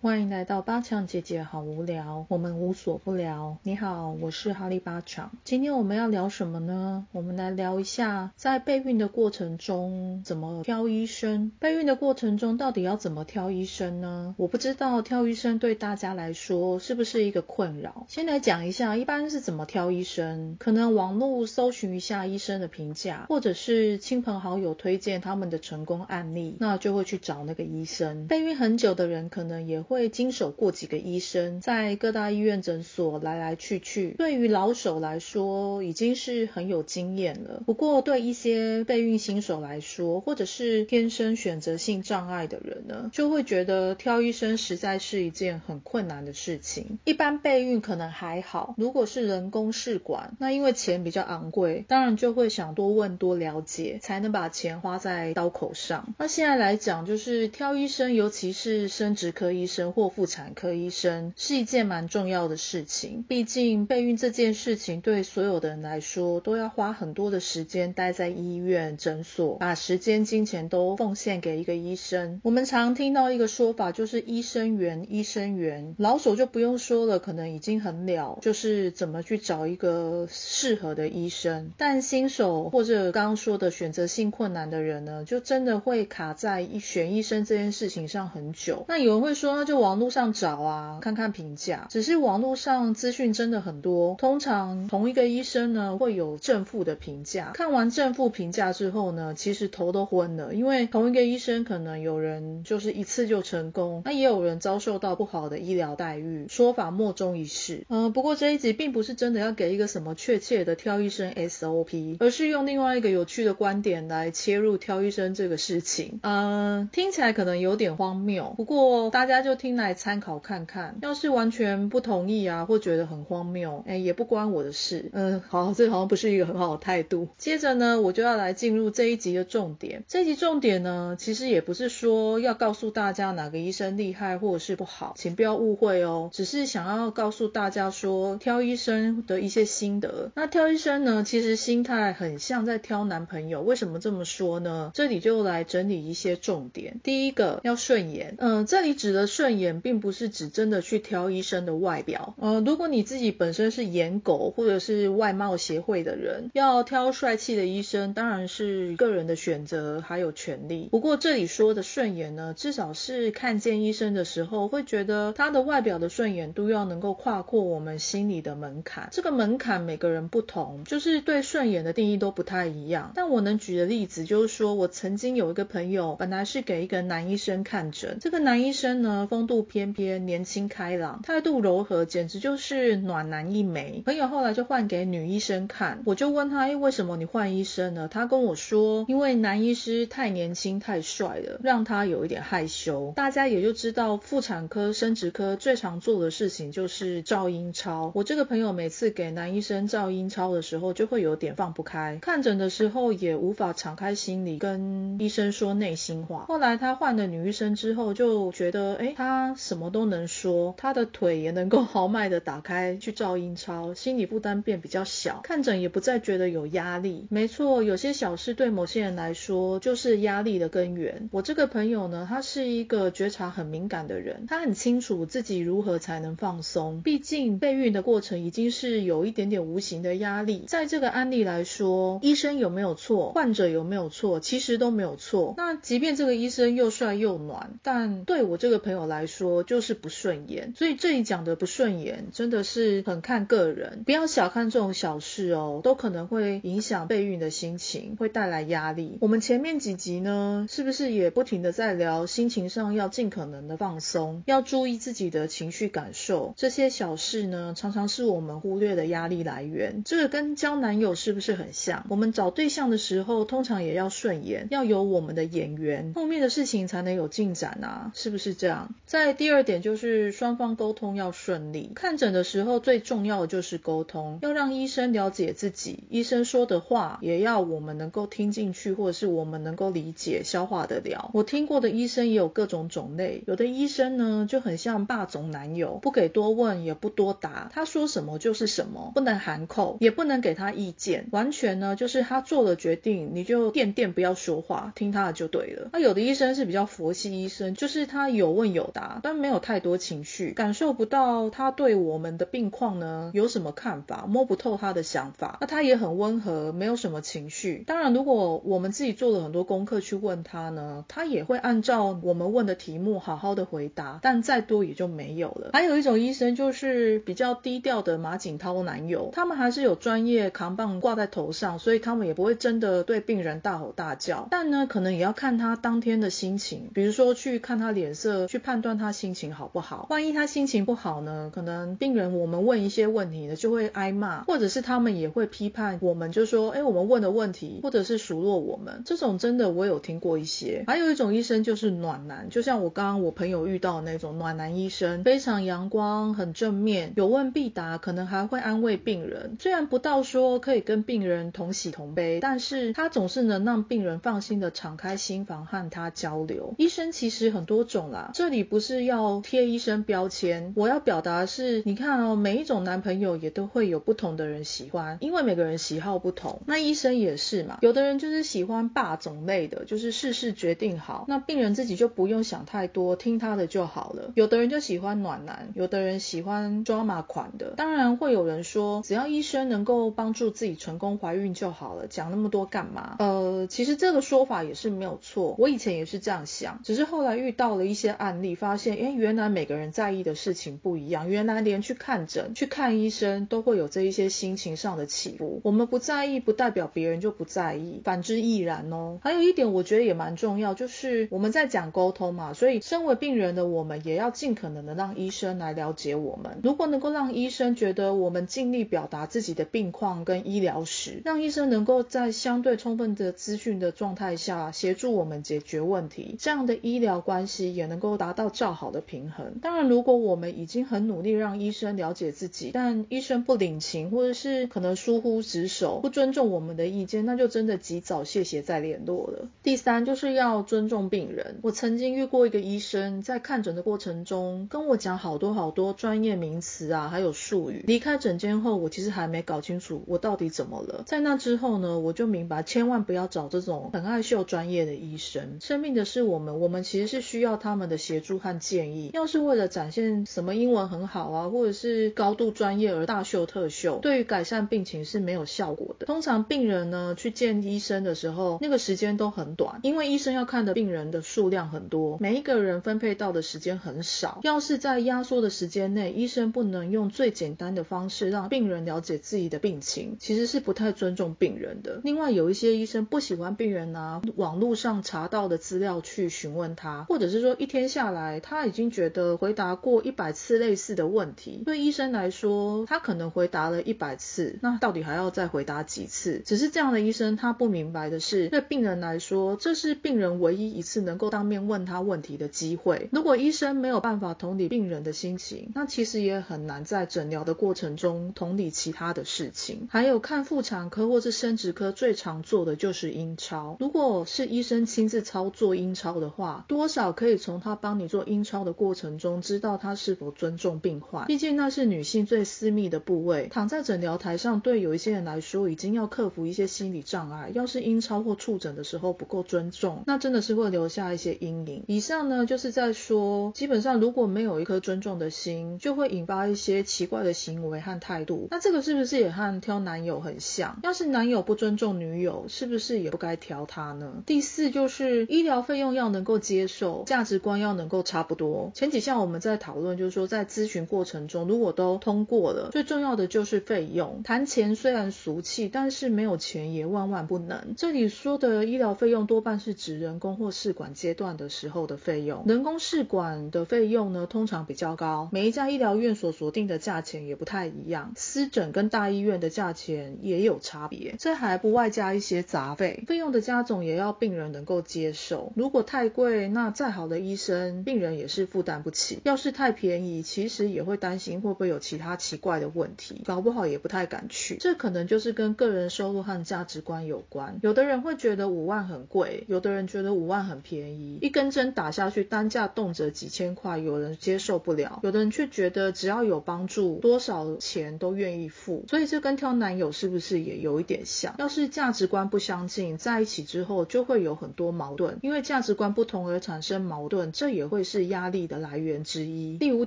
[0.00, 3.58] 欢迎来到八强姐姐好无聊，我们无所不聊。
[3.64, 5.32] 你好，我是哈利八强。
[5.42, 7.04] 今天我们要聊什么呢？
[7.10, 11.50] 我们来聊一下在备孕的过程中怎么挑医生。
[11.58, 14.36] 备孕的过程中到底要怎么挑医生呢？
[14.38, 18.06] 我不知道挑医生对大家来说是不是一个困扰。
[18.06, 20.54] 先来讲一下一般是怎么挑医生。
[20.60, 28.28] 可能网络搜寻一下医生的评价，或者是亲朋好友推荐他们的成功案例，那就会去找那个医生。
[28.28, 29.84] 备孕很久的人可能也。
[29.88, 34.10] 会经手过几个医生，在各大医院诊所来来去去。
[34.18, 37.62] 对于老手来说，已经是很有经验了。
[37.64, 46.98] 不过，对一些备孕新手来说，或者是天生选择性障碍的人呢，就会觉得挑医生实在是一件很困难的事情。
[47.04, 56.14] 一般备孕可能还好，如果是人工试管，那因为钱比较昂贵，当然就会想多问多了解，才能把钱花在刀口上。
[56.18, 59.77] 那现在来讲，就是挑医生，尤其是生殖科医生。
[59.86, 72.40] 或妇产科医生是一件蛮重要的事情，毕竟备孕这件事情对所有的人来说都要花很多的时间待在医院诊所，把时间金钱都奉献给一个医生。
[72.42, 75.94] 我们常听到一个说法，就是医生缘，医生缘。
[75.98, 81.72] 老手就不用说了，可能已经很了，就是怎么去找一个适合的医生。
[81.76, 88.84] 但新手或者刚刚说的选择性困难的人呢，就真的会卡在选医生这件事情上很久。
[88.88, 89.58] 那有人会说。
[89.68, 91.88] 就网络上找啊，看看评价。
[91.90, 97.50] 只是网络上资讯真的很多，通常同一个医生呢会有正负的评价。
[97.52, 107.84] 看完正负评价之后呢，其实头都昏了，因为同一个医生可能有人就是一次就成功，那也有人遭受到不好的医疗待遇，说法莫衷一是。
[107.90, 116.20] 嗯，不过这一集并不是真的要给一个什么确切的挑医生 SOP，而是用另外一个有趣的观点来切入挑医生这个事情。
[116.22, 119.57] 嗯，听起来可能有点荒谬，不过大家就。
[119.58, 125.10] 听来参考看看，要是完全不同意啊，或觉得很荒谬，哎，也不关我的事。
[125.12, 127.28] 嗯，好，这好像不是一个很好的态度。
[127.36, 130.04] 接着呢，我就要来进入这一集的重点。
[130.06, 136.30] 这一集重点呢，其实也不是说要告诉大家哪个医生厉害或者是不好，请不要误会哦。
[136.32, 140.30] 只是想要告诉大家说，挑医生的一些心得。
[140.36, 143.60] 那挑医生呢，其实心态很像在挑男朋友。
[143.62, 144.92] 为什么这么说呢？
[144.94, 147.00] 这里就来整理一些重点。
[147.02, 148.36] 第一个要顺眼。
[148.38, 149.47] 嗯，这里指的顺。
[149.48, 160.90] 顺眼并不是指真的去挑医生的外表，呃，如果你自己本身是颜狗或者是外貌协会的人，要挑帅气的医生当然是个人的选择，还有权利。
[160.90, 169.08] 不过这里说的顺眼呢，至少是看见医生的时候会觉得他的外表的顺眼度要能够跨过我们心里的门槛。
[169.12, 173.12] 这个门槛每个人不同，就是对顺眼的定义都不太一样。
[173.14, 179.26] 但我能举的例子就是说，我曾经有一个朋友，本来是给一个男医生看诊，这个男医生呢。
[179.38, 184.02] 风度翩翩，年轻开朗，态度柔和，简直就是暖男一枚。
[184.04, 188.08] 朋友后来就换给女医生看，我就问他，哎，为什么你换医生呢？
[188.10, 193.12] 他跟我说，因为男医师太年轻太帅了，让他有一点害羞。
[193.14, 198.10] 大家也就知道，妇产科、生殖科最常做的事情就是照阴超。
[198.16, 206.46] 我这个朋友每次给男医生照阴超的时候，就会有点放不开，看诊的时候也无法敞开心里跟医生说内心话。
[206.48, 209.27] 后来他换了女医生之后，就觉得，哎，他。
[209.28, 217.26] 他什么都能说，他的腿也能够豪迈的打开去照英超，心理负担变比较小，看诊也不再觉得有压力。
[217.28, 221.28] 没错，有些小事对某些人来说就是压力的根源。
[221.30, 227.02] 我这个朋友呢，他是一个觉察很敏感的人，他很清楚自己如何才能放松。
[227.02, 230.64] 毕竟备孕的过程已经是有一点点无形的压力。
[230.68, 235.52] 在这个案例来说，医生有没有错，患者有没有错，其实都没有错。
[235.58, 249.18] 那即便这个医生又帅又暖，但对我这个朋友来，说就是不顺眼，所以这里讲的不顺眼真的是很看个人，不要小看这种小事哦，都可能会影响备孕的心情，会带来压力。
[249.20, 256.54] 我们前面几集呢，是不是也不停的在聊心情上要尽可能的放松，要注意自己的情绪感受？
[256.56, 260.02] 这些小事呢，常常是我们忽略的压力来源。
[260.04, 262.04] 这个跟交男友是不是很像？
[262.08, 268.94] 我们找对象的时候，通常也要顺眼，要有我们的眼缘，后面的事情才能有进展啊，是不是这样？
[269.08, 271.92] 在第二点就是双方沟通要顺利。
[271.94, 281.30] 看诊的时候最重要的就是沟通，要让医生了解自己，医生说的话也要我们能够听进去，或者是我们能够理解、消化得了。
[281.32, 295.88] 我听过的医生也有各种种类，有的医生呢就很像霸总男友，不给多问也不多答，他说什么就是什么，不能含扣，也不能给他意见，完全呢就是他做了决定，你就垫垫不要说话，听他的就对了。
[295.94, 298.97] 那有的医生是比较佛系医生，就是他有问有答。
[298.98, 305.58] 达，但没有太多情绪，感受不到他对我们的病况呢有什么看法，摸不透他的想法。
[305.60, 307.84] 那他也很温和，没有什么情绪。
[307.86, 315.70] 当然，如果我们自己做了很多功课去问他呢，他也会按照我们问的题目好好的回答，但再多也就没有了。
[315.72, 324.48] 还有一种医生就是比较低调的马景涛男友，他们还是有专业扛棒挂在头上，所以他们也不会真的对病人大吼大叫。
[324.50, 330.06] 但呢，可能也要看他当天的心情，比如说去看他脸色，去判断他心情好不好。
[330.08, 339.02] 万一他心情不好呢，可能病人我们问一些问题呢，就会挨骂，或者是他们也会批判我们，就说，哎，我们问的问题，或者是数落我们。
[339.04, 340.84] 这种真的我有听过一些。
[340.86, 349.56] 还有一种医生就是暖男，就像我刚刚我朋友遇到那种暖男医生，非常阳光，很正面，有问必答，可能还会安慰病人。
[349.58, 356.74] 虽然不到说可以跟病人同喜同悲，但是他总是能让病人放心的敞开心房和他交流。
[356.78, 366.62] 医生其实很多种啦，这里不不是要贴医生标签，我要表达的是，你看哦，每一种男朋友也都会有不同的人喜欢，因为每个人喜好不同。
[366.64, 374.30] 那医生也是嘛，有的人就是喜欢霸总类的，就是事事决定好，那病人自己就不用想太多，听他的就好了。
[374.36, 377.74] 有的人就喜欢暖男，有的人喜欢抓马款的。
[377.76, 383.16] 当然会有人说，只要医生能够帮助自己成功怀孕就好了，讲那么多干嘛？
[383.18, 395.62] 呃，其实这个说法也是没有错，我以前也是这样想，只是后来遇到了一些案例，发现，哎，原来每个人在意的事情不一样，原来连去看诊、去看医生都会有这一些心情上的起伏。
[395.64, 399.20] 我们不在意，不代表别人就不在意，反之亦然哦。
[399.22, 406.60] 还有一点，我觉得也蛮重要，就是我们在讲沟通嘛，所以身为病人的我们，也要尽可能的让医生来了解我们。
[406.62, 419.58] 如果能够让医生觉得我们尽力表达自己的病况跟医疗史，让医生能够在相对充分的资讯的状态下协助我们解决问题，这样的医疗关系也能够达到较好的平衡。
[419.60, 429.48] 当然，如果我们已经很努力让医生了解自己，但医生不领情，或者是可能疏忽职守、不尊重我们的意见，那就真的及早谢谢再联络了。
[429.62, 431.58] 第三，就是要尊重病人。
[431.62, 437.84] 我曾经遇过一个医生，在看诊的过程中跟我讲好多好多专业名词啊，还有术语。
[437.86, 441.02] 离开诊间后，我其实还没搞清楚我到底怎么了。
[441.06, 445.58] 在那之后呢，我就明白，千万不要找这种很爱秀专业的医生。
[445.60, 449.10] 生病的是我们，我们其实是需要他们的协助和建议。
[449.12, 456.06] 要是为了展现什么英文很好啊，或者是高度专业而大秀特秀，对于改善病情是没有效果的。
[456.06, 464.40] 通常病人呢去见医生的时候，那个时间都很短，因为医生要看的病人的数量很多，每一个人分配到的时间很少。
[464.42, 472.00] 要是在压缩的时间内，医生不能用最简单的方式让病人了解自己的病情，其实是不太尊重病人的。
[472.04, 486.42] 另外，有一些医生不喜欢病人拿网络上查到的资料去询问他，或者是说一天下来他已经觉得回答过一百次类似的问题，对医生来说，他可能回答了一百次，那到底还要再回答几次？
[486.44, 493.08] 只是这样的医生他不明白的是，对病人来说，这是病人唯一一次能够当面问他问题的机会。
[493.12, 499.88] 如果医生没有办法同理病人的心情，那其实也很难在诊疗的过程中同理其他的事情。
[499.90, 503.76] 还有看妇产科或是生殖科最常做的就是阴超。
[503.80, 511.26] 如果是医生亲自操作阴超的话，多少可以从他帮你做阴超的过程中知道他是否尊重病患。
[511.26, 517.50] 毕竟那是女性最私密的部位，躺在诊疗台上，对有一些人来说已经要克服一些心理障碍。
[517.54, 521.84] 要是阴超或触诊的时候不够尊重，那真的是会留下一些阴影。
[521.86, 528.48] 以上呢就是在说，基本上如果没有一颗尊重的心，就会引发一些奇怪的行为和态度。
[528.50, 530.78] 那这个是不是也和挑男友很像？
[530.82, 534.22] 要是男友不尊重女友，是不是也不该挑他呢？
[534.26, 538.72] 第四就是医疗费用要能够接受，价值观要能够差不多。
[538.74, 544.22] 前几项我们在讨论，就是说在咨询过程中，如果都通过了，最重要的就是费用。
[544.22, 547.74] 谈钱虽然俗气，但是没有钱也万万不能。
[547.76, 552.44] 这里说的医疗费用多半是指人工或试管阶段的时候的费用。
[552.46, 561.14] 人工试管的费用呢，通常比较高，每一家医疗院所锁定的价钱也不太一样，私诊跟大医院的价钱也有差别。
[561.18, 565.52] 这还不外加一些杂费，费用的加总也要病人能够接受。
[565.54, 569.20] 如果太贵，那再好的医生，病人也是负担不起。
[569.24, 574.56] 要是太便宜，其实也会担心会不会有其他奇怪的问题，搞不好也不太敢去。
[574.58, 577.58] 这可能就是跟个人收入和价值观有关。
[577.62, 581.18] 有的人会觉得五万很贵，有的人觉得五万很便宜。
[581.20, 588.84] 一根针打下去，单价动辄几千块，有人接受不了，有的人却觉得只要有帮助，多少钱都愿意付。
[588.88, 591.34] 所以这跟挑男友是不是也有一点像？
[591.38, 599.56] 要是价值观不相近，在一起之后就会有很多矛盾，因为价值观不同而产生矛盾，这也会是压力的来源之一。
[599.56, 599.86] 第五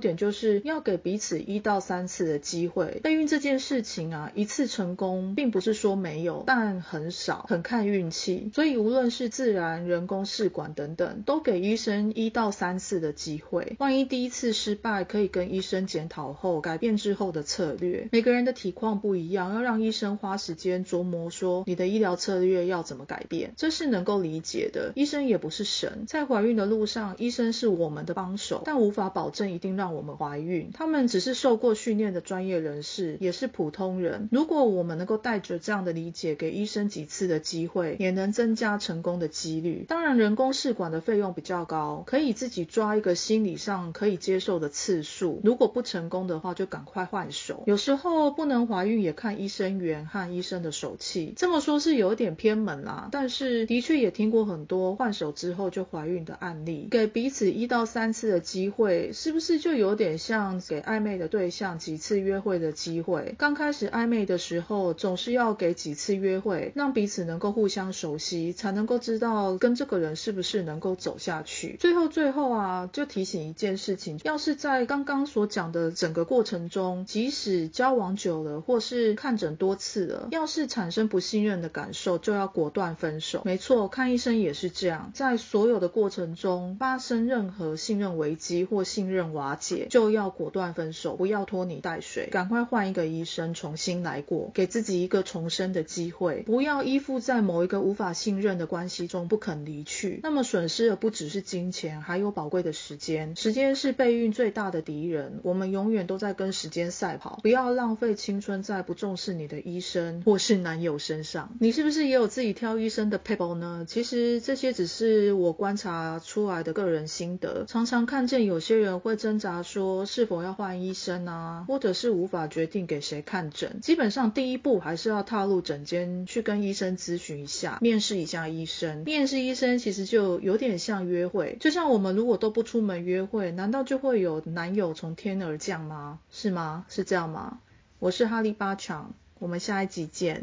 [0.00, 3.00] 点就是要给彼此一到三次的机会。
[3.02, 8.50] 备孕这件事情啊，一次成功并不是说没有，但很少，很看运气。
[8.52, 13.76] 所以无论是自然、人工试管等等，都给医生一到三次的机会。
[13.78, 18.08] 万一第一次失败，可以跟医生检讨后改变之后的策略。
[18.10, 24.92] 每个人的体况不一样，要让医生花时间琢磨，说你的医疗策略要怎么改变，这是能够理解的。
[24.96, 30.70] 医生也不是神，在怀孕的路上，医生是我我们的帮手，但无法保证一定让我们怀孕。
[30.72, 34.30] 他们只是受过训练的专业人士，也是普通人。
[34.32, 39.84] 如果我们能够带着这样的理解，给医生几次的机会，也能增加成功的几率。
[39.86, 45.42] 当然，人工试管的费用比较高，可以自己抓一个心理上可以接受的次数。
[45.44, 47.62] 如果不成功的话，就赶快换手。
[47.66, 51.34] 有时候不能怀孕也看医生缘和医生的手气。
[51.36, 56.88] 这么说是有点偏门啦，但是的确也听过很多换手之后就怀孕的案例。
[56.90, 63.34] 给彼此一到三次的机会，是不是就有点像给暧昧的对象几次约会的机会？
[63.38, 71.78] 刚开始暧昧的时候，总是要给几次约会，让彼此能够互相熟悉，才能够知道跟这个人是不是能够走下去。
[71.80, 83.40] 最后最后啊，就提醒一件事情，要是在刚刚所讲的整个过程中，即使交往久了，或是看诊多次了，要是产生不信任的感受，就要果断分手。
[83.46, 103.36] 没错，看医生也是这样，在所有的过程中发生任何和信任危机或信任瓦解，就要果断分手，不要拖泥带水，赶快换一个医生重新来过，给自己一个重生的机会，不要依附在某一个无法信任的关系中不肯离去，那么损失的不只是金钱，还有宝贵的时间。
[103.36, 111.54] 时间是备孕最大的敌人，我们永远都在跟时间赛跑，不要浪费青春在不重视你的医生或是男友身上。
[111.60, 113.86] 你是不是也有自己挑医生的 people 呢？
[113.86, 123.80] 其实这些只是我观察出来的个人心得，常常看见有些人会挣扎说是否要换医生啊，或者是无法决定给谁看诊。
[123.80, 129.04] 基本上第一步还是要踏入诊间去跟医生咨询一下，面试一下医生。
[129.04, 136.18] 面试医生其实就有点像约会，就像我们如果都不出门约会，难道就会有男友从天而降吗？
[136.30, 136.86] 是吗？
[136.88, 137.58] 是这样吗？
[137.98, 140.40] 我是哈利巴强，我们下一集见。